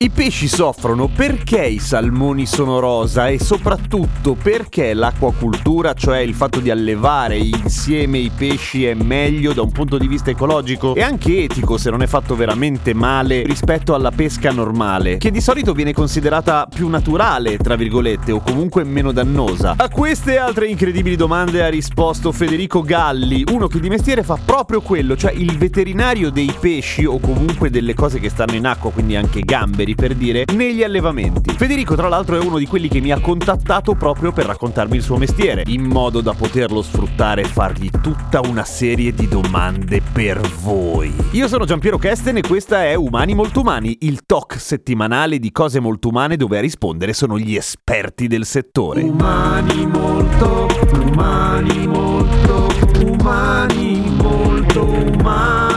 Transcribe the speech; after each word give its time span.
I 0.00 0.10
pesci 0.10 0.46
soffrono 0.46 1.08
perché 1.08 1.60
i 1.66 1.80
salmoni 1.80 2.46
sono 2.46 2.78
rosa 2.78 3.26
e 3.26 3.40
soprattutto 3.40 4.36
perché 4.40 4.94
l'acquacultura, 4.94 5.92
cioè 5.92 6.18
il 6.18 6.34
fatto 6.34 6.60
di 6.60 6.70
allevare 6.70 7.36
insieme 7.36 8.18
i 8.18 8.30
pesci 8.30 8.86
è 8.86 8.94
meglio 8.94 9.52
da 9.52 9.62
un 9.62 9.72
punto 9.72 9.98
di 9.98 10.06
vista 10.06 10.30
ecologico 10.30 10.94
e 10.94 11.02
anche 11.02 11.42
etico 11.42 11.76
se 11.78 11.90
non 11.90 12.02
è 12.02 12.06
fatto 12.06 12.36
veramente 12.36 12.94
male 12.94 13.42
rispetto 13.42 13.92
alla 13.92 14.12
pesca 14.12 14.52
normale, 14.52 15.16
che 15.16 15.32
di 15.32 15.40
solito 15.40 15.72
viene 15.72 15.92
considerata 15.92 16.68
più 16.72 16.86
naturale, 16.86 17.56
tra 17.56 17.74
virgolette, 17.74 18.30
o 18.30 18.40
comunque 18.40 18.84
meno 18.84 19.10
dannosa. 19.10 19.74
A 19.76 19.88
queste 19.88 20.34
e 20.34 20.36
altre 20.36 20.68
incredibili 20.68 21.16
domande 21.16 21.64
ha 21.64 21.68
risposto 21.68 22.30
Federico 22.30 22.82
Galli, 22.82 23.42
uno 23.50 23.66
che 23.66 23.80
di 23.80 23.88
mestiere 23.88 24.22
fa 24.22 24.38
proprio 24.44 24.80
quello, 24.80 25.16
cioè 25.16 25.32
il 25.32 25.58
veterinario 25.58 26.30
dei 26.30 26.54
pesci 26.56 27.04
o 27.04 27.18
comunque 27.18 27.68
delle 27.68 27.94
cose 27.94 28.20
che 28.20 28.28
stanno 28.28 28.54
in 28.54 28.64
acqua, 28.64 28.92
quindi 28.92 29.16
anche 29.16 29.40
gamberi 29.40 29.86
per 29.94 30.14
dire, 30.14 30.44
negli 30.54 30.82
allevamenti. 30.82 31.54
Federico, 31.56 31.94
tra 31.94 32.08
l'altro, 32.08 32.36
è 32.36 32.44
uno 32.44 32.58
di 32.58 32.66
quelli 32.66 32.88
che 32.88 33.00
mi 33.00 33.10
ha 33.10 33.20
contattato 33.20 33.94
proprio 33.94 34.32
per 34.32 34.46
raccontarmi 34.46 34.96
il 34.96 35.02
suo 35.02 35.16
mestiere, 35.16 35.62
in 35.66 35.82
modo 35.82 36.20
da 36.20 36.32
poterlo 36.32 36.82
sfruttare 36.82 37.42
e 37.42 37.46
fargli 37.46 37.90
tutta 38.02 38.40
una 38.40 38.64
serie 38.64 39.12
di 39.12 39.28
domande 39.28 40.00
per 40.00 40.40
voi. 40.62 41.14
Io 41.32 41.48
sono 41.48 41.64
Giampiero 41.64 41.98
Kesten 41.98 42.38
e 42.38 42.42
questa 42.42 42.84
è 42.84 42.94
Umani 42.94 43.34
Molto 43.34 43.60
Umani, 43.60 43.98
il 44.00 44.22
talk 44.24 44.58
settimanale 44.58 45.38
di 45.38 45.50
cose 45.50 45.80
molto 45.80 46.08
umane 46.08 46.36
dove 46.36 46.58
a 46.58 46.60
rispondere 46.60 47.12
sono 47.12 47.38
gli 47.38 47.54
esperti 47.54 48.26
del 48.26 48.44
settore. 48.44 49.02
Umani 49.02 49.86
molto, 49.86 50.66
umani 51.04 51.86
molto, 51.86 52.68
umani 53.04 54.10
molto 54.16 54.84
umani. 54.84 55.67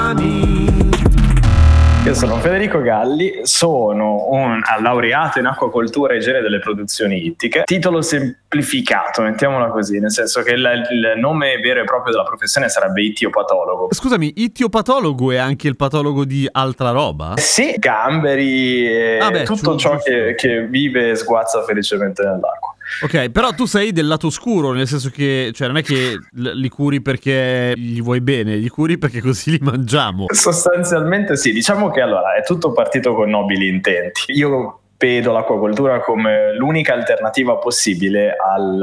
Io 2.11 2.17
sono 2.17 2.35
Federico 2.39 2.81
Galli, 2.81 3.39
sono 3.43 4.27
un 4.31 4.59
laureato 4.81 5.39
in 5.39 5.45
acquacoltura 5.45 6.13
e 6.13 6.17
igiene 6.17 6.41
delle 6.41 6.59
produzioni 6.59 7.25
ittiche. 7.25 7.61
Titolo 7.63 8.01
semplificato, 8.01 9.21
mettiamola 9.21 9.69
così, 9.69 9.97
nel 9.97 10.11
senso 10.11 10.41
che 10.41 10.51
il, 10.51 10.87
il 10.91 11.13
nome 11.21 11.55
vero 11.61 11.79
e 11.79 11.83
proprio 11.85 12.11
della 12.11 12.25
professione 12.25 12.67
sarebbe 12.67 13.01
ittiopatologo. 13.01 13.93
Scusami, 13.93 14.33
ittiopatologo 14.35 15.31
è 15.31 15.37
anche 15.37 15.69
il 15.69 15.77
patologo 15.77 16.25
di 16.25 16.45
altra 16.51 16.91
roba? 16.91 17.35
Sì, 17.37 17.75
gamberi 17.77 18.87
e 18.87 19.17
Ah 19.21 19.31
beh, 19.31 19.43
tutto 19.43 19.77
ciò 19.77 19.95
che, 19.95 20.35
che 20.35 20.67
vive 20.67 21.11
e 21.11 21.15
sguazza 21.15 21.63
felicemente 21.63 22.25
nell'acqua. 22.25 22.75
Ok, 23.01 23.29
però 23.29 23.51
tu 23.53 23.65
sei 23.65 23.91
del 23.91 24.07
lato 24.07 24.27
oscuro, 24.27 24.73
nel 24.73 24.87
senso 24.87 25.09
che 25.09 25.51
cioè, 25.53 25.67
non 25.67 25.77
è 25.77 25.83
che 25.83 26.17
li 26.33 26.69
curi 26.69 27.01
perché 27.01 27.73
gli 27.75 28.01
vuoi 28.01 28.21
bene, 28.21 28.55
li 28.55 28.69
curi 28.69 28.97
perché 28.97 29.21
così 29.21 29.51
li 29.51 29.59
mangiamo. 29.61 30.25
Sostanzialmente 30.27 31.37
sì, 31.37 31.51
diciamo 31.51 31.89
che 31.89 32.01
allora 32.01 32.35
è 32.35 32.43
tutto 32.43 32.71
partito 32.71 33.13
con 33.13 33.29
nobili 33.29 33.67
intenti. 33.67 34.23
Io 34.27 34.79
vedo 35.01 35.31
l'acquacoltura 35.31 35.99
come 35.99 36.55
l'unica 36.55 36.93
alternativa 36.93 37.57
possibile 37.57 38.35
al, 38.35 38.79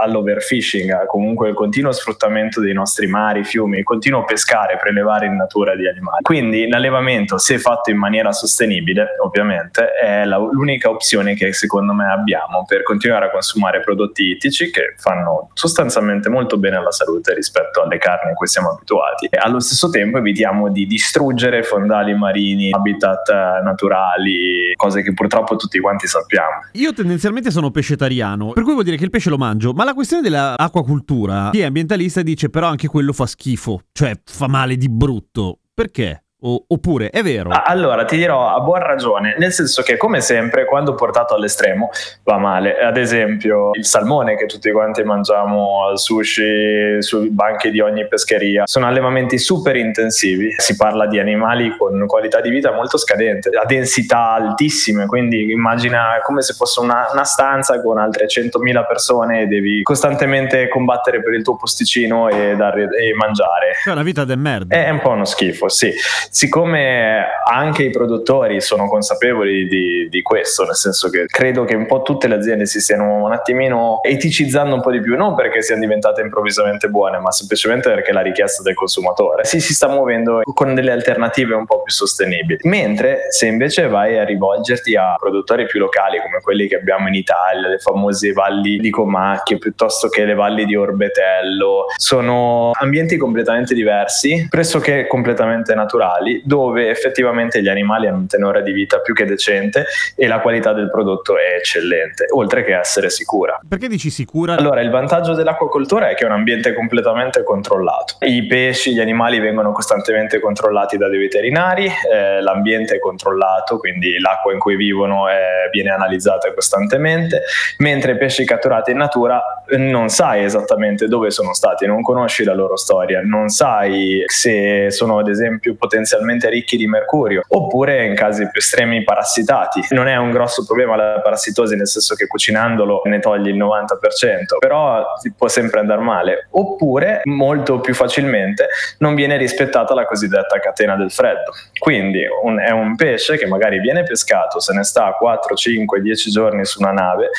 all'overfishing, 0.00 0.90
a 0.90 1.06
comunque 1.06 1.48
il 1.48 1.54
continuo 1.54 1.92
sfruttamento 1.92 2.60
dei 2.60 2.72
nostri 2.72 3.06
mari, 3.06 3.44
fiumi, 3.44 3.78
il 3.78 3.84
continuo 3.84 4.24
pescare, 4.24 4.78
prelevare 4.80 5.26
in 5.26 5.36
natura 5.36 5.74
di 5.76 5.86
animali. 5.88 6.22
Quindi 6.22 6.68
l'allevamento, 6.68 7.38
se 7.38 7.58
fatto 7.58 7.90
in 7.90 7.98
maniera 7.98 8.32
sostenibile, 8.32 9.16
ovviamente, 9.22 9.92
è 9.92 10.24
la- 10.24 10.36
l'unica 10.38 10.90
opzione 10.90 11.34
che 11.34 11.52
secondo 11.52 11.92
me 11.92 12.10
abbiamo 12.10 12.64
per 12.66 12.82
continuare 12.82 13.26
a 13.26 13.30
consumare 13.30 13.80
prodotti 13.80 14.24
ittici 14.30 14.70
che 14.70 14.94
fanno 14.98 15.50
sostanzialmente 15.54 16.28
molto 16.28 16.58
bene 16.58 16.76
alla 16.76 16.90
salute 16.90 17.34
rispetto 17.34 17.82
alle 17.82 17.98
carni 17.98 18.30
a 18.30 18.34
cui 18.34 18.46
siamo 18.46 18.70
abituati. 18.70 19.26
E 19.30 19.38
allo 19.38 19.60
stesso 19.60 19.88
tempo 19.90 20.18
evitiamo 20.18 20.70
di 20.70 20.86
distruggere 20.86 21.62
fondali 21.62 22.14
marini, 22.14 22.72
habitat 22.72 23.28
eh, 23.28 23.62
naturali, 23.62 24.72
cose 24.76 25.02
che 25.02 25.12
purtroppo 25.12 25.56
tutti 25.56 25.78
quanti 25.78 26.06
sappiamo. 26.06 26.66
Io 26.72 26.92
tendenzialmente 26.92 27.50
sono 27.50 27.70
pescetariano, 27.70 28.52
per 28.52 28.62
cui 28.62 28.72
vuol 28.72 28.84
dire 28.84 28.96
che 28.96 29.04
il 29.04 29.10
pesce 29.10 29.30
lo 29.30 29.38
mangio, 29.38 29.72
ma 29.72 29.84
la 29.88 29.94
questione 29.94 30.22
dell'acquacultura, 30.22 31.48
chi 31.50 31.60
è 31.60 31.64
ambientalista 31.64 32.20
dice 32.20 32.50
però 32.50 32.68
anche 32.68 32.88
quello 32.88 33.14
fa 33.14 33.26
schifo, 33.26 33.84
cioè 33.92 34.20
fa 34.22 34.46
male 34.46 34.76
di 34.76 34.88
brutto. 34.88 35.60
Perché? 35.72 36.24
O- 36.40 36.64
oppure 36.68 37.10
è 37.10 37.20
vero? 37.24 37.50
Ah, 37.50 37.64
Allora, 37.66 38.04
ti 38.04 38.16
dirò 38.16 38.54
a 38.54 38.60
buon 38.60 38.78
ragione, 38.78 39.34
nel 39.38 39.50
senso 39.52 39.82
che 39.82 39.96
come 39.96 40.20
sempre 40.20 40.66
quando 40.66 40.94
portato 40.94 41.34
all'estremo 41.34 41.90
va 42.22 42.38
male. 42.38 42.78
Ad 42.78 42.96
esempio 42.96 43.72
il 43.74 43.84
salmone 43.84 44.36
che 44.36 44.46
tutti 44.46 44.70
quanti 44.70 45.02
mangiamo 45.02 45.84
al 45.88 45.98
sushi, 45.98 46.98
sui 47.02 47.30
banchi 47.30 47.72
di 47.72 47.80
ogni 47.80 48.06
pescheria, 48.06 48.62
sono 48.66 48.86
allevamenti 48.86 49.36
super 49.36 49.74
intensivi. 49.74 50.54
Si 50.58 50.76
parla 50.76 51.08
di 51.08 51.18
animali 51.18 51.76
con 51.76 52.06
qualità 52.06 52.40
di 52.40 52.50
vita 52.50 52.70
molto 52.72 52.98
scadente, 52.98 53.50
a 53.60 53.64
densità 53.64 54.30
altissime, 54.34 55.06
quindi 55.06 55.50
immagina 55.50 56.20
come 56.24 56.42
se 56.42 56.52
fosse 56.52 56.78
una, 56.78 57.08
una 57.12 57.24
stanza 57.24 57.80
con 57.82 57.98
altre 57.98 58.26
100.000 58.26 58.86
persone 58.86 59.40
e 59.42 59.46
devi 59.46 59.82
costantemente 59.82 60.68
combattere 60.68 61.20
per 61.20 61.34
il 61.34 61.42
tuo 61.42 61.56
posticino 61.56 62.28
e, 62.28 62.54
dare, 62.54 62.82
e 62.96 63.12
mangiare. 63.14 63.72
Cioè 63.82 63.92
una 63.92 64.04
vita 64.04 64.24
de 64.24 64.36
merda. 64.36 64.76
È 64.76 64.88
un 64.88 65.00
po' 65.00 65.10
uno 65.10 65.24
schifo, 65.24 65.68
sì. 65.68 65.92
Siccome 66.30 67.24
anche 67.44 67.84
i 67.84 67.90
produttori 67.90 68.60
sono 68.60 68.88
consapevoli 68.88 69.66
di, 69.66 70.08
di 70.08 70.22
questo, 70.22 70.64
nel 70.64 70.74
senso 70.74 71.08
che 71.10 71.26
credo 71.26 71.64
che 71.64 71.74
un 71.74 71.86
po' 71.86 72.02
tutte 72.02 72.28
le 72.28 72.34
aziende 72.34 72.66
si 72.66 72.80
stiano 72.80 73.24
un 73.24 73.32
attimino 73.32 74.00
eticizzando 74.02 74.74
un 74.74 74.80
po' 74.80 74.90
di 74.90 75.00
più, 75.00 75.16
non 75.16 75.34
perché 75.34 75.62
siano 75.62 75.80
diventate 75.80 76.20
improvvisamente 76.20 76.88
buone, 76.88 77.18
ma 77.18 77.30
semplicemente 77.30 77.88
perché 77.88 78.12
la 78.12 78.20
richiesta 78.20 78.62
del 78.62 78.74
consumatore 78.74 79.44
si, 79.44 79.60
si 79.60 79.74
sta 79.74 79.88
muovendo 79.88 80.42
con 80.54 80.74
delle 80.74 80.90
alternative 80.90 81.54
un 81.54 81.64
po' 81.64 81.82
più 81.82 81.92
sostenibili. 81.92 82.58
Mentre 82.64 83.30
se 83.30 83.46
invece 83.46 83.88
vai 83.88 84.18
a 84.18 84.24
rivolgerti 84.24 84.96
a 84.96 85.14
produttori 85.18 85.66
più 85.66 85.78
locali 85.78 86.20
come 86.20 86.40
quelli 86.42 86.66
che 86.68 86.76
abbiamo 86.76 87.08
in 87.08 87.14
Italia, 87.14 87.68
le 87.68 87.78
famose 87.78 88.32
valli 88.32 88.78
di 88.78 88.90
Comacchio 88.90 89.58
piuttosto 89.58 90.08
che 90.08 90.24
le 90.24 90.34
valli 90.34 90.64
di 90.64 90.76
Orbetello, 90.76 91.86
sono 91.96 92.72
ambienti 92.74 93.16
completamente 93.16 93.74
diversi, 93.74 94.46
pressoché 94.48 95.06
completamente 95.06 95.74
naturali, 95.74 96.17
dove 96.44 96.88
effettivamente 96.88 97.60
gli 97.62 97.68
animali 97.68 98.06
hanno 98.06 98.18
un 98.18 98.26
tenore 98.26 98.62
di 98.62 98.72
vita 98.72 99.00
più 99.00 99.14
che 99.14 99.24
decente 99.24 99.86
e 100.14 100.26
la 100.26 100.40
qualità 100.40 100.72
del 100.72 100.90
prodotto 100.90 101.36
è 101.36 101.56
eccellente, 101.58 102.26
oltre 102.30 102.64
che 102.64 102.76
essere 102.76 103.10
sicura. 103.10 103.58
Perché 103.68 103.88
dici 103.88 104.10
sicura? 104.10 104.54
Allora, 104.54 104.80
il 104.80 104.90
vantaggio 104.90 105.34
dell'acquacoltura 105.34 106.08
è 106.08 106.14
che 106.14 106.24
è 106.24 106.26
un 106.26 106.32
ambiente 106.32 106.72
completamente 106.74 107.42
controllato. 107.42 108.16
I 108.20 108.46
pesci, 108.46 108.92
gli 108.92 109.00
animali 109.00 109.38
vengono 109.38 109.72
costantemente 109.72 110.40
controllati 110.40 110.96
da 110.96 111.08
dei 111.08 111.18
veterinari, 111.18 111.86
eh, 111.86 112.40
l'ambiente 112.40 112.96
è 112.96 112.98
controllato, 112.98 113.78
quindi 113.78 114.18
l'acqua 114.18 114.52
in 114.52 114.58
cui 114.58 114.76
vivono 114.76 115.28
eh, 115.28 115.68
viene 115.70 115.90
analizzata 115.90 116.52
costantemente, 116.52 117.42
mentre 117.78 118.12
i 118.12 118.16
pesci 118.16 118.44
catturati 118.44 118.90
in 118.90 118.98
natura 118.98 119.42
non 119.76 120.08
sai 120.08 120.44
esattamente 120.44 121.06
dove 121.08 121.30
sono 121.30 121.52
stati, 121.52 121.86
non 121.86 122.02
conosci 122.02 122.44
la 122.44 122.54
loro 122.54 122.76
storia, 122.76 123.20
non 123.22 123.48
sai 123.48 124.22
se 124.26 124.90
sono 124.90 125.18
ad 125.18 125.28
esempio 125.28 125.74
potenzialmente 125.74 126.48
ricchi 126.48 126.76
di 126.76 126.86
mercurio, 126.86 127.42
oppure 127.48 128.06
in 128.06 128.14
casi 128.14 128.48
più 128.50 128.60
estremi 128.60 129.04
parassitati. 129.04 129.80
Non 129.90 130.08
è 130.08 130.16
un 130.16 130.30
grosso 130.30 130.64
problema 130.64 130.96
la 130.96 131.20
parassitosi, 131.20 131.76
nel 131.76 131.88
senso 131.88 132.14
che 132.14 132.26
cucinandolo 132.26 133.02
ne 133.04 133.18
togli 133.18 133.48
il 133.48 133.56
90%, 133.56 134.58
però 134.58 135.04
ti 135.20 135.32
può 135.36 135.48
sempre 135.48 135.80
andare 135.80 136.00
male. 136.00 136.48
Oppure, 136.52 137.20
molto 137.24 137.80
più 137.80 137.94
facilmente, 137.94 138.68
non 138.98 139.14
viene 139.14 139.36
rispettata 139.36 139.94
la 139.94 140.04
cosiddetta 140.04 140.58
catena 140.60 140.96
del 140.96 141.10
freddo. 141.10 141.52
Quindi 141.78 142.24
un- 142.42 142.60
è 142.60 142.70
un 142.70 142.96
pesce 142.96 143.36
che 143.36 143.46
magari 143.46 143.80
viene 143.80 144.02
pescato, 144.02 144.60
se 144.60 144.72
ne 144.74 144.84
sta 144.84 145.12
4, 145.12 145.54
5, 145.54 146.00
10 146.00 146.30
giorni 146.30 146.64
su 146.64 146.80
una 146.80 146.92
nave, 146.92 147.30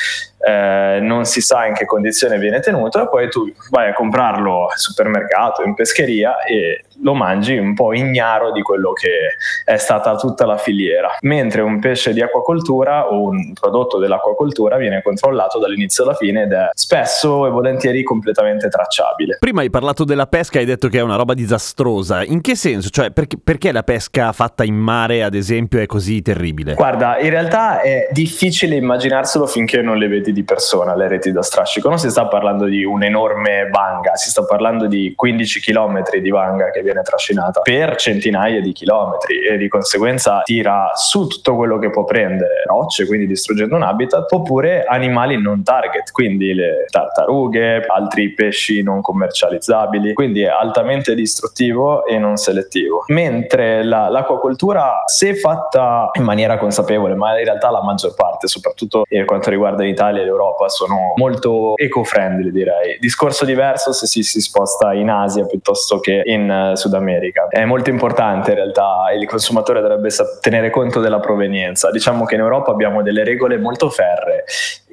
eh, 0.42 0.98
non 1.02 1.24
si 1.26 1.40
sa 1.40 1.66
in 1.66 1.74
che 1.74 1.84
condizione 1.84 2.38
viene 2.38 2.60
tenuto 2.60 3.02
e 3.02 3.08
poi 3.08 3.28
tu 3.28 3.52
vai 3.68 3.90
a 3.90 3.92
comprarlo 3.92 4.68
al 4.68 4.78
supermercato, 4.78 5.62
in 5.62 5.74
pescheria 5.74 6.42
e 6.42 6.84
lo 7.02 7.14
mangi 7.14 7.56
un 7.56 7.74
po' 7.74 7.92
ignaro 7.94 8.52
di 8.52 8.62
quello 8.62 8.92
che 8.92 9.36
è 9.64 9.76
stata 9.76 10.16
tutta 10.16 10.46
la 10.46 10.56
filiera. 10.56 11.16
Mentre 11.22 11.62
un 11.62 11.78
pesce 11.80 12.12
di 12.12 12.20
acquacoltura 12.20 13.10
o 13.10 13.28
un 13.28 13.52
prodotto 13.52 13.98
dell'acquacoltura 13.98 14.76
viene 14.76 15.02
controllato 15.02 15.58
dall'inizio 15.58 16.04
alla 16.04 16.14
fine 16.14 16.42
ed 16.42 16.52
è 16.52 16.68
spesso 16.72 17.46
e 17.46 17.50
volentieri 17.50 18.02
completamente 18.02 18.68
tracciabile. 18.68 19.38
Prima 19.38 19.60
hai 19.60 19.70
parlato 19.70 20.04
della 20.04 20.26
pesca 20.26 20.56
e 20.56 20.60
hai 20.60 20.66
detto 20.66 20.88
che 20.88 20.98
è 20.98 21.02
una 21.02 21.16
roba 21.16 21.34
disastrosa. 21.34 22.22
In 22.22 22.40
che 22.40 22.54
senso? 22.54 22.88
Cioè, 22.90 23.10
perché, 23.10 23.36
perché 23.42 23.72
la 23.72 23.82
pesca 23.82 24.32
fatta 24.32 24.64
in 24.64 24.76
mare, 24.76 25.22
ad 25.22 25.34
esempio, 25.34 25.80
è 25.80 25.86
così 25.86 26.22
terribile? 26.22 26.74
Guarda, 26.74 27.18
in 27.18 27.30
realtà 27.30 27.80
è 27.80 28.08
difficile 28.12 28.76
immaginarselo 28.76 29.46
finché 29.46 29.80
non 29.82 29.96
le 29.96 30.08
vedi 30.08 30.32
di 30.32 30.44
persona, 30.44 30.94
le 30.94 31.08
reti 31.08 31.32
da 31.32 31.42
strascico. 31.42 31.88
Non 31.88 31.98
si 31.98 32.10
sta 32.10 32.26
parlando 32.26 32.66
di 32.66 32.84
un'enorme 32.84 33.68
vanga, 33.70 34.16
si 34.16 34.30
sta 34.30 34.44
parlando 34.44 34.86
di 34.86 35.12
15 35.14 35.60
km 35.60 36.02
di 36.20 36.30
vanga 36.30 36.70
che 36.70 36.82
viene 36.82 36.89
viene 36.90 37.02
trascinata 37.02 37.60
per 37.60 37.96
centinaia 37.96 38.60
di 38.60 38.72
chilometri 38.72 39.46
e 39.46 39.56
di 39.56 39.68
conseguenza 39.68 40.42
tira 40.42 40.90
su 40.94 41.26
tutto 41.26 41.54
quello 41.54 41.78
che 41.78 41.90
può 41.90 42.04
prendere, 42.04 42.62
rocce, 42.66 43.06
quindi 43.06 43.26
distruggendo 43.26 43.76
un 43.76 43.82
habitat, 43.82 44.30
oppure 44.32 44.84
animali 44.84 45.40
non 45.40 45.62
target, 45.62 46.10
quindi 46.10 46.52
le 46.54 46.86
tartarughe, 46.90 47.84
altri 47.86 48.32
pesci 48.32 48.82
non 48.82 49.00
commercializzabili, 49.00 50.12
quindi 50.12 50.42
è 50.42 50.48
altamente 50.48 51.14
distruttivo 51.14 52.04
e 52.06 52.18
non 52.18 52.36
selettivo. 52.36 53.04
Mentre 53.08 53.84
la, 53.84 54.08
l'acquacoltura, 54.08 55.02
se 55.06 55.34
fatta 55.34 56.10
in 56.14 56.24
maniera 56.24 56.58
consapevole, 56.58 57.14
ma 57.14 57.38
in 57.38 57.44
realtà 57.44 57.70
la 57.70 57.82
maggior 57.82 58.14
parte, 58.14 58.48
soprattutto 58.48 59.04
per 59.08 59.24
quanto 59.24 59.50
riguarda 59.50 59.82
l'Italia 59.82 60.22
e 60.22 60.24
l'Europa, 60.24 60.68
sono 60.68 61.12
molto 61.16 61.76
eco-friendly 61.76 62.50
direi. 62.50 62.98
Discorso 62.98 63.44
diverso 63.44 63.92
se 63.92 64.06
si, 64.06 64.22
si 64.22 64.40
sposta 64.40 64.92
in 64.92 65.08
Asia 65.10 65.46
piuttosto 65.46 66.00
che 66.00 66.22
in 66.24 66.72
uh, 66.72 66.76
Sud 66.80 66.94
America. 66.94 67.46
È 67.48 67.64
molto 67.64 67.90
importante 67.90 68.50
in 68.50 68.56
realtà, 68.56 69.06
il 69.16 69.26
consumatore 69.26 69.80
dovrebbe 69.80 70.08
tenere 70.40 70.70
conto 70.70 71.00
della 71.00 71.20
provenienza. 71.20 71.90
Diciamo 71.90 72.24
che 72.24 72.34
in 72.34 72.40
Europa 72.40 72.70
abbiamo 72.70 73.02
delle 73.02 73.24
regole 73.24 73.58
molto 73.58 73.90
ferre 73.90 74.44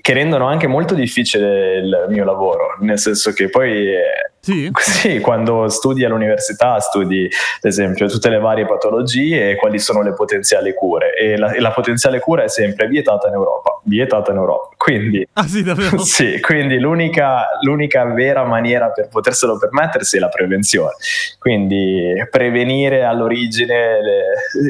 che 0.07 0.13
rendono 0.13 0.47
anche 0.47 0.67
molto 0.67 0.93
difficile 0.93 1.79
il 1.79 2.05
mio 2.07 2.23
lavoro, 2.23 2.77
nel 2.79 2.97
senso 2.97 3.33
che 3.33 3.49
poi 3.49 3.93
sì. 4.39 4.71
sì. 4.79 5.19
quando 5.19 5.67
studi 5.67 6.05
all'università 6.05 6.79
studi 6.79 7.25
ad 7.25 7.69
esempio 7.69 8.07
tutte 8.07 8.29
le 8.29 8.39
varie 8.39 8.65
patologie 8.65 9.49
e 9.49 9.55
quali 9.57 9.79
sono 9.79 10.01
le 10.01 10.13
potenziali 10.13 10.73
cure 10.73 11.13
e 11.13 11.35
la, 11.35 11.51
e 11.51 11.59
la 11.59 11.71
potenziale 11.71 12.21
cura 12.21 12.43
è 12.43 12.47
sempre 12.47 12.87
vietata 12.87 13.27
in 13.27 13.33
Europa, 13.33 13.81
vietata 13.83 14.31
in 14.31 14.37
Europa. 14.37 14.69
Quindi, 14.87 15.27
ah, 15.33 15.45
sì, 15.45 15.65
sì, 15.99 16.39
quindi 16.39 16.79
l'unica, 16.79 17.45
l'unica 17.59 18.05
vera 18.05 18.45
maniera 18.45 18.89
per 18.89 19.09
poterselo 19.09 19.57
permettersi 19.57 20.15
è 20.15 20.19
la 20.21 20.29
prevenzione. 20.29 20.93
Quindi 21.39 22.13
prevenire 22.31 23.03
all'origine 23.03 24.01
le, 24.01 24.23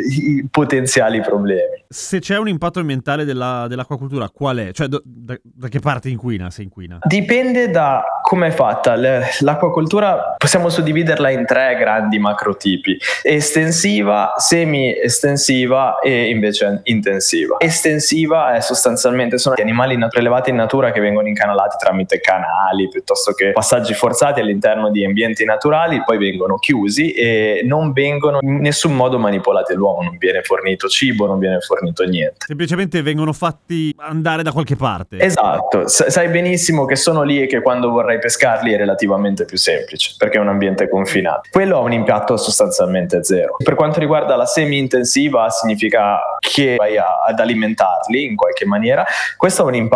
i 0.09 0.47
potenziali 0.49 1.21
problemi. 1.21 1.83
Se 1.87 2.19
c'è 2.19 2.35
un 2.39 2.47
impatto 2.47 2.79
ambientale 2.79 3.25
della, 3.25 3.67
dell'acquacultura, 3.69 4.29
qual 4.33 4.57
è? 4.57 4.71
Cioè, 4.71 4.87
do, 4.87 5.03
da, 5.05 5.37
da, 5.43 5.67
che 5.67 5.79
parte 5.79 6.09
inquina 6.09 6.49
se 6.49 6.63
inquina? 6.63 6.97
Dipende 7.03 7.69
da 7.69 8.03
come 8.23 8.47
è 8.47 8.51
fatta. 8.51 8.95
L'acquacoltura 8.95 10.33
possiamo 10.35 10.69
suddividerla 10.69 11.29
in 11.29 11.45
tre 11.45 11.75
grandi 11.77 12.17
macrotipi: 12.17 12.97
estensiva, 13.21 14.33
semi-estensiva 14.35 15.99
e 15.99 16.29
invece 16.29 16.81
intensiva. 16.85 17.57
Estensiva 17.59 18.55
è 18.55 18.61
sostanzialmente 18.61 19.37
sono 19.37 19.53
gli 19.55 19.61
animali 19.61 19.95
prelevati 20.07 20.49
in 20.49 20.55
natura 20.55 20.91
che 20.91 20.99
vengono 20.99 21.27
incanalati 21.27 21.77
tramite 21.77 22.19
canali 22.19 22.87
piuttosto 22.89 23.33
che 23.33 23.51
passaggi 23.51 23.93
forzati 23.93 24.39
all'interno 24.39 24.89
di 24.89 25.05
ambienti 25.05 25.45
naturali, 25.45 26.03
poi 26.03 26.17
vengono 26.17 26.55
chiusi 26.57 27.11
e 27.11 27.61
non 27.63 27.91
vengono 27.91 28.39
in 28.41 28.59
nessun 28.59 28.95
modo 28.95 29.19
manipolati 29.19 29.73
dall'uomo, 29.73 30.03
non 30.03 30.17
viene 30.17 30.41
fornito 30.41 30.87
cibo, 30.87 31.25
non 31.25 31.39
viene 31.39 31.59
fornito 31.59 32.03
niente. 32.03 32.45
Semplicemente 32.45 33.01
vengono 33.01 33.33
fatti 33.33 33.93
andare 33.97 34.43
da 34.43 34.51
qualche 34.51 34.75
parte. 34.75 35.17
Esatto, 35.19 35.87
sai 35.87 36.29
benissimo 36.29 36.85
che 36.85 36.95
sono 36.95 37.23
lì 37.23 37.41
e 37.41 37.47
che 37.47 37.61
quando 37.61 37.89
vorrai 37.89 38.19
pescarli 38.19 38.73
è 38.73 38.77
relativamente 38.77 39.45
più 39.45 39.57
semplice 39.57 40.15
perché 40.17 40.37
è 40.37 40.41
un 40.41 40.49
ambiente 40.49 40.89
confinato. 40.89 41.41
Quello 41.51 41.77
ha 41.77 41.81
un 41.81 41.93
impatto 41.93 42.37
sostanzialmente 42.37 43.23
zero. 43.23 43.55
Per 43.63 43.75
quanto 43.75 43.99
riguarda 43.99 44.35
la 44.35 44.45
semi-intensiva 44.45 45.49
significa 45.49 46.19
che 46.39 46.75
vai 46.77 46.97
a- 46.97 47.23
ad 47.27 47.39
alimentarli 47.39 48.25
in 48.25 48.35
qualche 48.35 48.65
maniera. 48.65 49.05
Questo 49.35 49.63
ha 49.63 49.65
un 49.65 49.75
impatto 49.75 49.95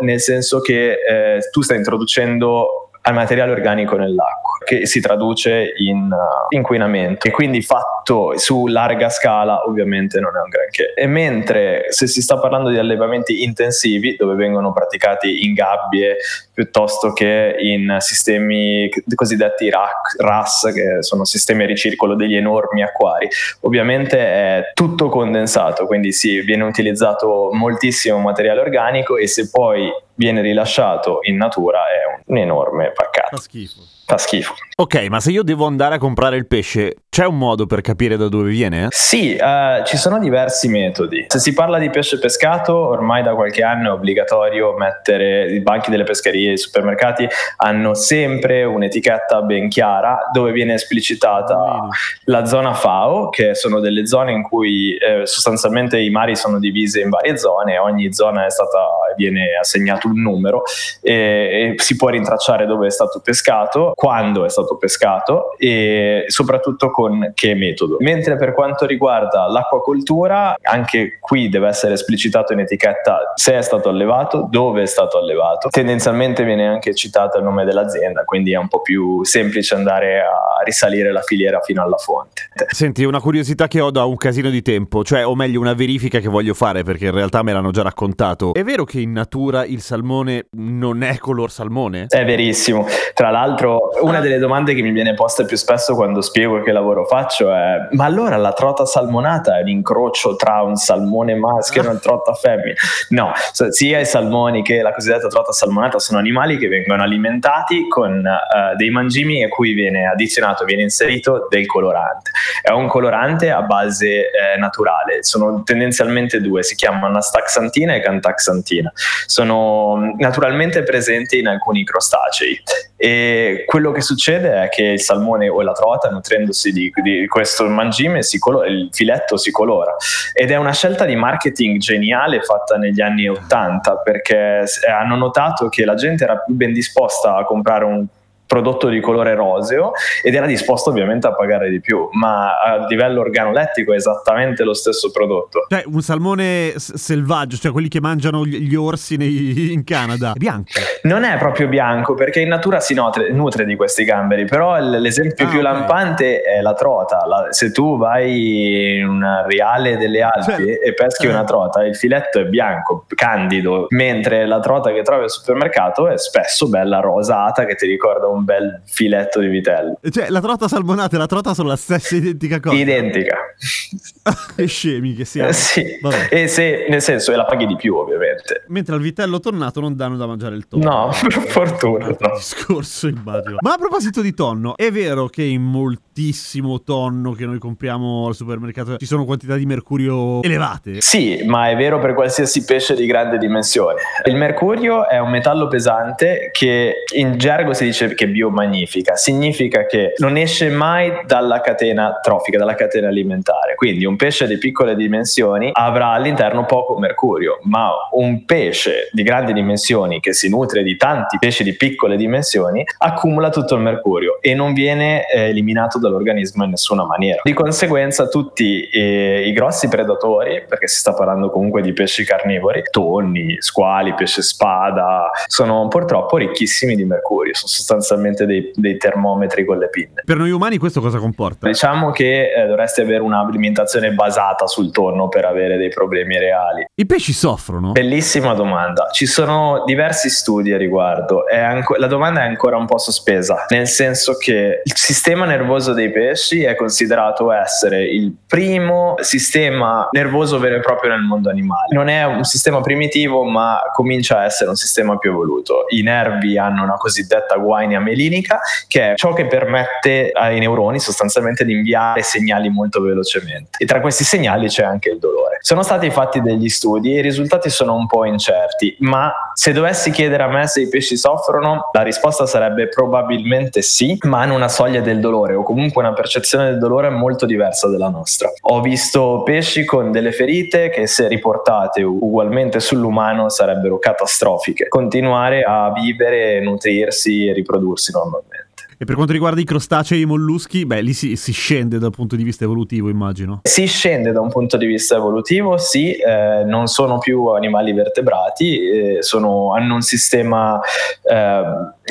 nel 0.00 0.20
senso 0.20 0.60
che 0.60 0.92
eh, 0.92 1.40
tu 1.50 1.62
stai 1.62 1.78
introducendo 1.78 2.90
al 3.02 3.14
materiale 3.14 3.52
organico 3.52 3.96
nell'acqua, 3.96 4.58
che 4.64 4.86
si 4.86 5.00
traduce 5.00 5.72
in 5.76 6.10
uh, 6.10 6.54
inquinamento. 6.54 7.26
E 7.26 7.30
quindi 7.30 7.62
fatto 7.62 7.97
su 8.36 8.66
larga 8.66 9.08
scala 9.08 9.64
ovviamente 9.66 10.20
non 10.20 10.36
è 10.36 10.40
un 10.40 10.48
granché. 10.48 10.94
E 10.94 11.06
mentre 11.06 11.86
se 11.90 12.06
si 12.06 12.22
sta 12.22 12.38
parlando 12.38 12.70
di 12.70 12.78
allevamenti 12.78 13.42
intensivi, 13.44 14.16
dove 14.16 14.34
vengono 14.34 14.72
praticati 14.72 15.44
in 15.44 15.54
gabbie 15.54 16.16
piuttosto 16.52 17.12
che 17.12 17.56
in 17.58 17.96
sistemi 18.00 18.88
cosiddetti 19.14 19.70
RAS, 19.70 20.70
che 20.74 21.02
sono 21.02 21.24
sistemi 21.24 21.64
a 21.64 21.66
ricircolo 21.66 22.14
degli 22.14 22.36
enormi 22.36 22.82
acquari, 22.82 23.28
ovviamente 23.60 24.18
è 24.18 24.70
tutto 24.74 25.08
condensato, 25.08 25.86
quindi 25.86 26.12
sì, 26.12 26.40
viene 26.40 26.64
utilizzato 26.64 27.50
moltissimo 27.52 28.18
materiale 28.18 28.60
organico 28.60 29.16
e 29.16 29.26
se 29.26 29.50
poi 29.50 29.90
viene 30.14 30.40
rilasciato 30.40 31.20
in 31.22 31.36
natura 31.36 31.78
è 31.78 32.22
un 32.26 32.36
enorme 32.36 32.92
paccato. 32.92 33.36
Fa 33.36 33.42
schifo. 33.42 33.80
Fa 34.04 34.18
schifo. 34.18 34.54
Ok, 34.76 35.06
ma 35.08 35.20
se 35.20 35.30
io 35.30 35.42
devo 35.42 35.66
andare 35.66 35.96
a 35.96 35.98
comprare 35.98 36.36
il 36.36 36.46
pesce, 36.46 36.96
c'è 37.08 37.26
un 37.26 37.36
modo 37.38 37.66
per 37.66 37.82
capire 37.82 37.97
da 38.16 38.28
dove 38.28 38.50
viene? 38.50 38.86
Sì, 38.90 39.36
uh, 39.40 39.84
ci 39.84 39.96
sono 39.96 40.18
diversi 40.18 40.68
metodi. 40.68 41.26
Se 41.28 41.38
si 41.38 41.52
parla 41.52 41.78
di 41.78 41.90
pesce 41.90 42.18
pescato, 42.18 42.74
ormai 42.74 43.22
da 43.22 43.34
qualche 43.34 43.62
anno 43.62 43.88
è 43.88 43.92
obbligatorio 43.92 44.76
mettere 44.76 45.52
i 45.52 45.60
banchi 45.60 45.90
delle 45.90 46.04
pescherie, 46.04 46.52
i 46.52 46.58
supermercati 46.58 47.26
hanno 47.56 47.94
sempre 47.94 48.64
un'etichetta 48.64 49.42
ben 49.42 49.68
chiara 49.68 50.28
dove 50.32 50.52
viene 50.52 50.74
esplicitata 50.74 51.88
la 52.24 52.44
zona 52.44 52.74
FAO, 52.74 53.28
che 53.30 53.54
sono 53.54 53.80
delle 53.80 54.06
zone 54.06 54.32
in 54.32 54.42
cui 54.42 54.96
eh, 54.96 55.26
sostanzialmente 55.26 55.98
i 55.98 56.10
mari 56.10 56.36
sono 56.36 56.58
divisi 56.58 57.00
in 57.00 57.08
varie 57.08 57.36
zone 57.36 57.74
e 57.74 57.78
ogni 57.78 58.12
zona 58.12 58.46
è 58.46 58.50
stata, 58.50 58.78
viene 59.18 59.56
assegnato 59.60 60.06
un 60.06 60.20
numero 60.20 60.62
e, 61.02 61.74
e 61.76 61.82
si 61.82 61.96
può 61.96 62.08
rintracciare 62.08 62.66
dove 62.66 62.86
è 62.86 62.90
stato 62.90 63.20
pescato, 63.20 63.92
quando 63.94 64.44
è 64.44 64.48
stato 64.48 64.76
pescato 64.76 65.56
e 65.58 66.24
soprattutto 66.28 66.90
con 66.90 67.32
che 67.34 67.54
metodo. 67.54 67.96
Mentre 68.00 68.36
per 68.36 68.54
quanto 68.54 68.86
riguarda 68.86 69.46
l'acquacoltura, 69.48 70.56
anche 70.62 71.18
qui 71.20 71.48
deve 71.48 71.68
essere 71.68 71.94
esplicitato 71.94 72.52
in 72.52 72.60
etichetta 72.60 73.32
se 73.34 73.56
è 73.56 73.62
stato 73.62 73.88
allevato, 73.88 74.46
dove 74.48 74.82
è 74.82 74.86
stato 74.86 75.18
allevato. 75.18 75.68
Tendenzialmente 75.68 76.44
viene 76.44 76.66
anche 76.66 76.94
citato 76.94 77.38
il 77.38 77.44
nome 77.44 77.64
dell'azienda, 77.64 78.24
quindi 78.24 78.52
è 78.52 78.56
un 78.56 78.68
po' 78.68 78.80
più 78.80 79.24
semplice 79.24 79.74
andare 79.74 80.20
a 80.20 80.57
risalire 80.64 81.12
la 81.12 81.22
filiera 81.22 81.60
fino 81.60 81.82
alla 81.82 81.96
fonte. 81.96 82.48
Senti, 82.68 83.04
una 83.04 83.20
curiosità 83.20 83.68
che 83.68 83.80
ho 83.80 83.90
da 83.90 84.04
un 84.04 84.16
casino 84.16 84.50
di 84.50 84.62
tempo, 84.62 85.04
cioè 85.04 85.26
o 85.26 85.34
meglio 85.34 85.60
una 85.60 85.74
verifica 85.74 86.18
che 86.18 86.28
voglio 86.28 86.54
fare 86.54 86.82
perché 86.82 87.06
in 87.06 87.12
realtà 87.12 87.42
me 87.42 87.52
l'hanno 87.52 87.70
già 87.70 87.82
raccontato. 87.82 88.54
È 88.54 88.62
vero 88.62 88.84
che 88.84 89.00
in 89.00 89.12
natura 89.12 89.64
il 89.64 89.80
salmone 89.80 90.46
non 90.52 91.02
è 91.02 91.18
color 91.18 91.50
salmone? 91.50 92.06
È 92.08 92.24
verissimo. 92.24 92.86
Tra 93.14 93.30
l'altro, 93.30 93.90
una 94.00 94.20
delle 94.20 94.38
domande 94.38 94.74
che 94.74 94.82
mi 94.82 94.90
viene 94.90 95.14
posta 95.14 95.44
più 95.44 95.56
spesso 95.56 95.94
quando 95.94 96.20
spiego 96.20 96.62
che 96.62 96.72
lavoro 96.72 97.04
faccio 97.06 97.52
è: 97.52 97.88
ma 97.92 98.04
allora 98.04 98.36
la 98.36 98.52
trota 98.52 98.86
salmonata 98.86 99.58
è 99.58 99.62
un 99.62 99.68
incrocio 99.68 100.36
tra 100.36 100.62
un 100.62 100.76
salmone 100.76 101.34
maschio 101.34 101.82
e 101.82 101.86
una 101.86 101.98
trota 101.98 102.32
femmina? 102.34 102.74
No, 103.10 103.32
sia 103.70 104.00
i 104.00 104.06
salmoni 104.06 104.62
che 104.62 104.82
la 104.82 104.92
cosiddetta 104.92 105.28
trota 105.28 105.52
salmonata 105.52 105.98
sono 105.98 106.18
animali 106.18 106.58
che 106.58 106.68
vengono 106.68 107.02
alimentati 107.02 107.86
con 107.88 108.22
uh, 108.24 108.76
dei 108.76 108.90
mangimi 108.90 109.44
a 109.44 109.48
cui 109.48 109.72
viene 109.72 110.06
addizionato, 110.06 110.47
viene 110.64 110.82
inserito 110.82 111.46
del 111.48 111.66
colorante. 111.66 112.30
È 112.62 112.70
un 112.70 112.86
colorante 112.86 113.50
a 113.50 113.62
base 113.62 114.30
eh, 114.30 114.58
naturale, 114.58 115.22
sono 115.22 115.62
tendenzialmente 115.62 116.40
due, 116.40 116.62
si 116.62 116.74
chiamano 116.74 117.18
astaxantina 117.18 117.94
e 117.94 118.00
cantaxantina. 118.00 118.92
Sono 119.26 120.14
naturalmente 120.16 120.82
presenti 120.82 121.38
in 121.38 121.48
alcuni 121.48 121.84
crostacei 121.84 122.60
e 122.96 123.62
quello 123.66 123.92
che 123.92 124.00
succede 124.00 124.64
è 124.64 124.68
che 124.68 124.82
il 124.82 125.00
salmone 125.00 125.48
o 125.48 125.62
la 125.62 125.72
trota, 125.72 126.08
nutrendosi 126.08 126.72
di, 126.72 126.90
di 127.02 127.26
questo 127.28 127.64
mangime, 127.68 128.22
colora, 128.38 128.68
il 128.68 128.88
filetto 128.90 129.36
si 129.36 129.50
colora. 129.50 129.94
Ed 130.32 130.50
è 130.50 130.56
una 130.56 130.72
scelta 130.72 131.04
di 131.04 131.14
marketing 131.14 131.78
geniale 131.78 132.42
fatta 132.42 132.76
negli 132.76 133.00
anni 133.00 133.28
80 133.28 133.98
perché 133.98 134.64
hanno 134.88 135.16
notato 135.16 135.68
che 135.68 135.84
la 135.84 135.94
gente 135.94 136.24
era 136.24 136.38
più 136.38 136.54
ben 136.54 136.72
disposta 136.72 137.36
a 137.36 137.44
comprare 137.44 137.84
un 137.84 138.06
prodotto 138.48 138.88
di 138.88 139.00
colore 139.00 139.34
roseo 139.34 139.92
ed 140.22 140.34
era 140.34 140.46
disposto 140.46 140.88
ovviamente 140.88 141.26
a 141.26 141.34
pagare 141.34 141.68
di 141.68 141.80
più, 141.80 142.08
ma 142.12 142.58
a 142.58 142.86
livello 142.86 143.20
organolettico 143.20 143.92
è 143.92 143.96
esattamente 143.96 144.64
lo 144.64 144.72
stesso 144.72 145.10
prodotto. 145.10 145.66
Cioè 145.68 145.84
un 145.86 146.00
salmone 146.00 146.72
s- 146.76 146.94
selvaggio, 146.94 147.58
cioè 147.58 147.70
quelli 147.70 147.88
che 147.88 148.00
mangiano 148.00 148.44
gli, 148.46 148.74
orsi 148.74 149.16
nei, 149.16 149.72
in 149.76 149.84
Canada, 149.84 150.32
bianco? 150.34 150.72
Non 151.02 151.24
è 151.24 151.36
proprio 151.36 151.68
bianco 151.68 152.14
perché 152.14 152.40
in 152.40 152.48
natura 152.48 152.80
si 152.80 152.94
nutre, 152.94 153.30
nutre 153.30 153.66
di 153.66 153.76
questi 153.76 154.04
gamberi, 154.04 154.46
però 154.46 154.78
l'esempio 154.78 155.44
ah, 155.44 155.48
più 155.50 155.58
okay. 155.60 155.72
lampante 155.72 156.40
è 156.40 156.62
la 156.62 156.72
trota. 156.72 157.26
La, 157.26 157.46
se 157.50 157.70
tu 157.70 157.98
vai 157.98 158.96
in 158.96 159.06
un 159.06 159.44
reale 159.46 159.98
delle 159.98 160.22
Alpi 160.22 160.64
cioè, 160.64 160.80
e 160.82 160.94
peschi 160.94 161.26
eh. 161.26 161.30
una 161.30 161.44
trota, 161.44 161.84
il 161.84 161.94
filetto 161.94 162.40
è 162.40 162.44
bianco, 162.44 163.04
candido, 163.14 163.86
mentre 163.90 164.46
la 164.46 164.60
trota 164.60 164.90
che 164.90 165.02
trovi 165.02 165.24
al 165.24 165.30
supermercato 165.30 166.08
è 166.08 166.16
spesso 166.16 166.68
bella 166.68 167.00
rosata 167.00 167.66
che 167.66 167.74
ti 167.74 167.86
ricorda 167.86 168.26
un 168.37 168.37
un 168.38 168.44
bel 168.44 168.82
filetto 168.84 169.40
di 169.40 169.48
vitello. 169.48 169.98
Cioè, 170.08 170.28
la 170.28 170.40
trota 170.40 170.68
salmonata 170.68 171.16
e 171.16 171.18
la 171.18 171.26
trota 171.26 171.54
sono 171.54 171.68
la 171.68 171.76
stessa 171.76 172.16
identica 172.16 172.60
cosa. 172.60 172.76
Identica. 172.76 173.36
che 174.56 174.66
scemi 174.66 175.14
che 175.14 175.24
siamo. 175.24 175.52
sì. 175.52 175.84
E 176.30 176.48
se, 176.48 176.86
nel 176.88 177.02
senso, 177.02 177.32
e 177.32 177.36
la 177.36 177.44
paghi 177.44 177.66
di 177.66 177.76
più, 177.76 177.94
ovviamente. 177.94 178.64
Mentre 178.68 178.94
al 178.94 179.00
vitello 179.00 179.40
tonnato 179.40 179.80
non 179.80 179.96
danno 179.96 180.16
da 180.16 180.26
mangiare 180.26 180.54
il 180.56 180.66
tonno. 180.66 180.84
No, 180.84 181.10
per 181.20 181.32
fortuna. 181.32 182.06
No. 182.06 182.16
Discorso 182.34 183.08
immagino. 183.08 183.56
Ma 183.60 183.72
a 183.72 183.76
proposito 183.76 184.20
di 184.20 184.32
tonno, 184.34 184.76
è 184.76 184.90
vero 184.90 185.26
che 185.26 185.42
in 185.42 185.62
moltissimo 185.62 186.82
tonno 186.82 187.32
che 187.32 187.46
noi 187.46 187.58
compriamo 187.58 188.26
al 188.26 188.34
supermercato 188.34 188.96
ci 188.96 189.06
sono 189.06 189.24
quantità 189.24 189.56
di 189.56 189.66
mercurio 189.66 190.42
elevate? 190.42 191.00
Sì, 191.00 191.42
ma 191.44 191.70
è 191.70 191.76
vero 191.76 191.98
per 191.98 192.14
qualsiasi 192.14 192.64
pesce 192.64 192.94
di 192.94 193.06
grande 193.06 193.38
dimensione. 193.38 194.00
Il 194.24 194.36
mercurio 194.36 195.08
è 195.08 195.18
un 195.18 195.30
metallo 195.30 195.68
pesante 195.68 196.50
che 196.52 197.04
in 197.16 197.36
gergo 197.38 197.72
si 197.72 197.84
dice 197.84 198.14
che 198.14 198.27
biomagnifica, 198.28 199.16
significa 199.16 199.86
che 199.86 200.14
non 200.18 200.36
esce 200.36 200.68
mai 200.68 201.22
dalla 201.26 201.60
catena 201.60 202.18
trofica, 202.22 202.58
dalla 202.58 202.74
catena 202.74 203.08
alimentare. 203.08 203.74
Quindi 203.74 204.04
un 204.04 204.16
pesce 204.16 204.46
di 204.46 204.58
piccole 204.58 204.94
dimensioni 204.94 205.70
avrà 205.72 206.08
all'interno 206.08 206.64
poco 206.64 206.98
mercurio, 206.98 207.58
ma 207.62 207.90
un 208.12 208.44
pesce 208.44 209.08
di 209.12 209.22
grandi 209.22 209.52
dimensioni 209.52 210.20
che 210.20 210.32
si 210.32 210.48
nutre 210.48 210.82
di 210.82 210.96
tanti 210.96 211.38
pesci 211.38 211.62
di 211.62 211.74
piccole 211.74 212.16
dimensioni 212.16 212.84
accumula 212.98 213.50
tutto 213.50 213.74
il 213.74 213.80
mercurio 213.80 214.38
e 214.40 214.54
non 214.54 214.72
viene 214.72 215.28
eh, 215.30 215.48
eliminato 215.48 215.98
dall'organismo 215.98 216.64
in 216.64 216.70
nessuna 216.70 217.04
maniera. 217.04 217.40
Di 217.42 217.52
conseguenza 217.52 218.28
tutti 218.28 218.88
eh, 218.88 219.44
i 219.46 219.52
grossi 219.52 219.88
predatori, 219.88 220.64
perché 220.68 220.86
si 220.86 220.98
sta 220.98 221.14
parlando 221.14 221.50
comunque 221.50 221.82
di 221.82 221.92
pesci 221.92 222.24
carnivori, 222.24 222.82
tonni, 222.90 223.56
squali, 223.60 224.14
pesce 224.14 224.42
spada, 224.42 225.30
sono 225.46 225.88
purtroppo 225.88 226.36
ricchissimi 226.36 226.94
di 226.94 227.04
mercurio, 227.04 227.54
sono 227.54 227.68
sostanzialmente 227.68 228.16
dei, 228.44 228.70
dei 228.74 228.96
termometri 228.96 229.64
con 229.64 229.78
le 229.78 229.88
pinne. 229.88 230.22
Per 230.24 230.36
noi 230.36 230.50
umani 230.50 230.78
questo 230.78 231.00
cosa 231.00 231.18
comporta? 231.18 231.66
Diciamo 231.66 232.10
che 232.10 232.52
eh, 232.52 232.66
dovresti 232.66 233.00
avere 233.00 233.22
un'alimentazione 233.22 234.12
basata 234.12 234.66
sul 234.66 234.90
tonno 234.90 235.28
per 235.28 235.44
avere 235.44 235.76
dei 235.76 235.88
problemi 235.88 236.38
reali. 236.38 236.86
I 236.94 237.06
pesci 237.06 237.32
soffrono? 237.32 237.92
Bellissima 237.92 238.54
domanda. 238.54 239.08
Ci 239.10 239.26
sono 239.26 239.84
diversi 239.86 240.28
studi 240.30 240.72
a 240.72 240.76
riguardo. 240.76 241.44
Anco- 241.52 241.96
la 241.96 242.06
domanda 242.06 242.42
è 242.42 242.46
ancora 242.46 242.76
un 242.76 242.86
po' 242.86 242.98
sospesa, 242.98 243.66
nel 243.68 243.86
senso 243.86 244.36
che 244.36 244.82
il 244.84 244.96
sistema 244.96 245.44
nervoso 245.44 245.92
dei 245.92 246.10
pesci 246.10 246.64
è 246.64 246.74
considerato 246.74 247.52
essere 247.52 248.04
il 248.04 248.34
primo 248.46 249.14
sistema 249.20 250.08
nervoso 250.10 250.58
vero 250.58 250.76
e 250.76 250.80
proprio 250.80 251.10
nel 251.10 251.20
mondo 251.20 251.50
animale. 251.50 251.94
Non 251.94 252.08
è 252.08 252.24
un 252.24 252.44
sistema 252.44 252.80
primitivo, 252.80 253.44
ma 253.44 253.80
comincia 253.92 254.38
a 254.38 254.44
essere 254.44 254.70
un 254.70 254.76
sistema 254.76 255.16
più 255.18 255.30
evoluto. 255.30 255.84
I 255.88 256.02
nervi 256.02 256.58
hanno 256.58 256.82
una 256.82 256.94
cosiddetta 256.96 257.56
guainia 257.56 258.00
melinica, 258.08 258.58
che 258.86 259.12
è 259.12 259.14
ciò 259.14 259.32
che 259.32 259.46
permette 259.46 260.30
ai 260.32 260.58
neuroni 260.58 260.98
sostanzialmente 260.98 261.64
di 261.64 261.72
inviare 261.72 262.22
segnali 262.22 262.68
molto 262.68 263.00
velocemente. 263.00 263.78
E 263.78 263.84
tra 263.86 264.00
questi 264.00 264.24
segnali 264.24 264.68
c'è 264.68 264.84
anche 264.84 265.10
il 265.10 265.18
dolore. 265.18 265.58
Sono 265.60 265.82
stati 265.82 266.10
fatti 266.10 266.40
degli 266.40 266.68
studi 266.68 267.14
e 267.14 267.18
i 267.18 267.22
risultati 267.22 267.68
sono 267.68 267.94
un 267.94 268.06
po' 268.06 268.24
incerti, 268.24 268.96
ma 269.00 269.32
se 269.54 269.72
dovessi 269.72 270.10
chiedere 270.10 270.42
a 270.44 270.48
me 270.48 270.66
se 270.66 270.82
i 270.82 270.88
pesci 270.88 271.16
soffrono, 271.16 271.90
la 271.92 272.02
risposta 272.02 272.46
sarebbe 272.46 272.88
probabilmente 272.88 273.82
sì, 273.82 274.16
ma 274.22 274.42
hanno 274.42 274.54
una 274.54 274.68
soglia 274.68 275.00
del 275.00 275.20
dolore 275.20 275.54
o 275.54 275.62
comunque 275.62 276.02
una 276.02 276.12
percezione 276.12 276.66
del 276.66 276.78
dolore 276.78 277.10
molto 277.10 277.44
diversa 277.44 277.88
dalla 277.88 278.08
nostra. 278.08 278.50
Ho 278.60 278.80
visto 278.80 279.42
pesci 279.44 279.84
con 279.84 280.12
delle 280.12 280.32
ferite 280.32 280.90
che 280.90 281.06
se 281.06 281.26
riportate 281.26 282.02
ugualmente 282.02 282.80
sull'umano 282.80 283.48
sarebbero 283.48 283.98
catastrofiche. 283.98 284.88
Continuare 284.88 285.62
a 285.62 285.92
vivere, 285.92 286.60
nutrirsi 286.60 287.46
e 287.46 287.52
riprodursi 287.52 287.97
normalmente. 288.12 288.68
E 289.00 289.04
per 289.04 289.14
quanto 289.14 289.32
riguarda 289.32 289.60
i 289.60 289.64
crostacei 289.64 290.18
e 290.18 290.22
i 290.22 290.24
molluschi, 290.24 290.84
beh, 290.84 291.00
lì 291.02 291.12
si, 291.12 291.36
si, 291.36 291.52
scende 291.52 291.98
dal 291.98 292.10
punto 292.10 292.34
di 292.34 292.42
vista 292.42 292.64
evolutivo, 292.64 293.08
immagino. 293.08 293.60
Si 293.62 293.86
scende 293.86 294.32
da 294.32 294.40
un 294.40 294.48
punto 294.48 294.76
di 294.76 294.86
vista 294.86 295.14
evolutivo, 295.14 295.78
sì, 295.78 296.14
eh, 296.14 296.64
non 296.64 296.88
sono 296.88 297.18
più 297.18 297.46
animali 297.46 297.92
vertebrati, 297.92 298.80
eh, 298.80 299.22
sono, 299.22 299.72
hanno 299.72 299.94
un 299.94 300.00
sistema 300.00 300.80
eh, 301.22 301.62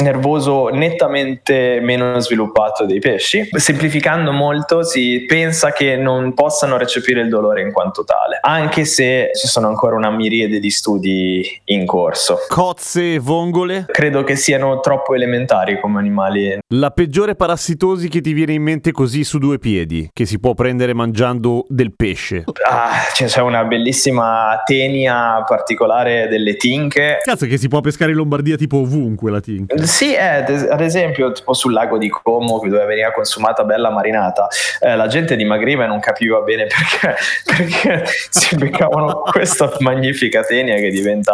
nervoso 0.01 0.67
nettamente 0.67 1.79
meno 1.81 2.19
sviluppato 2.19 2.85
dei 2.85 2.99
pesci. 2.99 3.47
Semplificando 3.51 4.31
molto, 4.31 4.83
si 4.83 5.25
pensa 5.27 5.71
che 5.71 5.95
non 5.95 6.33
possano 6.33 6.77
recepire 6.77 7.21
il 7.21 7.29
dolore 7.29 7.61
in 7.61 7.71
quanto 7.71 8.03
tale, 8.03 8.39
anche 8.41 8.85
se 8.85 9.31
ci 9.33 9.47
sono 9.47 9.67
ancora 9.67 9.95
una 9.95 10.09
miriade 10.09 10.59
di 10.59 10.69
studi 10.69 11.61
in 11.65 11.85
corso. 11.85 12.37
Cozze 12.47 13.15
e 13.15 13.19
vongole? 13.19 13.85
Credo 13.87 14.23
che 14.23 14.35
siano 14.35 14.79
troppo 14.79 15.15
elementari 15.15 15.79
come 15.79 15.99
animali. 15.99 16.59
La 16.73 16.91
peggiore 16.91 17.35
parassitosi 17.35 18.07
che 18.09 18.21
ti 18.21 18.33
viene 18.33 18.53
in 18.53 18.61
mente 18.61 18.91
così 18.91 19.23
su 19.23 19.37
due 19.37 19.59
piedi, 19.59 20.09
che 20.13 20.25
si 20.25 20.39
può 20.39 20.53
prendere 20.53 20.93
mangiando 20.93 21.65
del 21.67 21.93
pesce. 21.95 22.43
Ah, 22.69 22.91
c'è 23.13 23.41
una 23.41 23.63
bellissima 23.63 24.61
tenia 24.65 25.43
particolare 25.47 26.27
delle 26.27 26.55
tinche. 26.55 27.19
Cazzo 27.23 27.45
che 27.45 27.57
si 27.57 27.67
può 27.67 27.81
pescare 27.81 28.11
in 28.11 28.17
Lombardia 28.17 28.55
tipo 28.55 28.77
ovunque 28.77 29.31
la 29.31 29.39
tinca. 29.39 29.75
Sì, 29.87 30.13
eh, 30.13 30.43
ad 30.69 30.81
esempio 30.81 31.31
tipo 31.31 31.53
sul 31.53 31.71
lago 31.71 31.97
di 31.97 32.09
Como 32.09 32.59
dove 32.67 32.85
veniva 32.85 33.11
consumata 33.11 33.63
bella 33.63 33.89
marinata, 33.89 34.47
eh, 34.81 34.95
la 34.95 35.07
gente 35.07 35.35
dimagriva 35.37 35.85
e 35.85 35.87
non 35.87 36.01
capiva 36.01 36.41
bene 36.41 36.67
perché, 36.67 37.15
perché 37.45 38.05
si 38.29 38.55
beccavano 38.55 39.21
questa 39.21 39.71
magnifica 39.79 40.43
tenia 40.43 40.75
che 40.75 40.89
diventa 40.89 41.31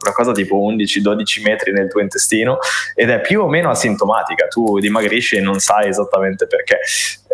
una 0.00 0.12
cosa 0.14 0.32
tipo 0.32 0.56
11-12 0.56 1.42
metri 1.42 1.72
nel 1.72 1.88
tuo 1.90 2.00
intestino 2.00 2.58
ed 2.94 3.10
è 3.10 3.20
più 3.20 3.42
o 3.42 3.48
meno 3.48 3.68
asintomatica. 3.68 4.46
Tu 4.46 4.78
dimagrisci 4.78 5.36
e 5.36 5.40
non 5.40 5.58
sai 5.58 5.88
esattamente 5.88 6.46
perché. 6.46 6.78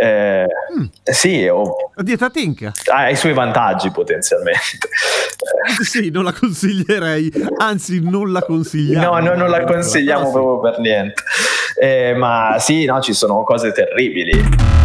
Eh, 0.01 0.47
mm. 0.79 0.85
Sì, 1.03 1.49
o... 1.49 1.91
la 1.95 2.03
dieta 2.05 2.31
tinca 2.31 2.73
ha 2.93 3.11
i 3.11 3.17
suoi 3.17 3.33
vantaggi 3.33 3.91
potenzialmente. 3.91 4.89
sì, 5.83 6.11
non 6.11 6.23
la 6.23 6.33
consiglierei, 6.33 7.33
anzi, 7.57 8.01
non 8.01 8.31
la 8.31 8.43
consigliamo. 8.43 9.19
No, 9.19 9.31
no 9.31 9.35
non 9.35 9.51
la 9.51 9.65
consigliamo 9.65 10.31
proprio 10.31 10.61
per 10.61 10.79
niente. 10.79 11.23
Eh, 11.81 12.15
ma 12.15 12.57
sì, 12.59 12.85
no, 12.85 13.01
ci 13.01 13.13
sono 13.13 13.43
cose 13.43 13.73
terribili. 13.73 14.78